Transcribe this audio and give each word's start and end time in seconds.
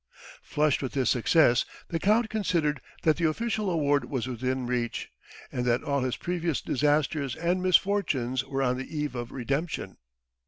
Flushed 0.41 0.81
with 0.81 0.93
this 0.93 1.11
success, 1.11 1.63
the 1.89 1.99
Count 1.99 2.27
considered 2.27 2.81
that 3.03 3.17
the 3.17 3.27
official 3.29 3.69
award 3.69 4.05
was 4.09 4.25
within 4.25 4.65
reach, 4.65 5.11
and 5.51 5.63
that 5.63 5.83
all 5.83 6.01
his 6.01 6.17
previous 6.17 6.59
disasters 6.59 7.35
and 7.35 7.61
misfortunes 7.61 8.43
were 8.43 8.63
on 8.63 8.77
the 8.77 8.97
eve 8.97 9.13
of 9.13 9.31
redemption. 9.31 9.97